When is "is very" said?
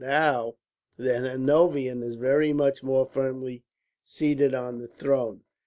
2.01-2.53